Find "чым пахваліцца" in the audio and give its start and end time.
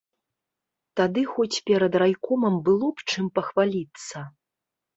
3.09-4.27